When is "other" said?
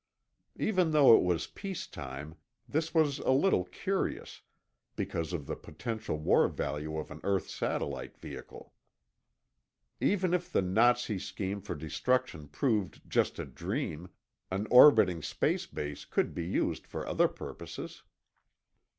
17.07-17.27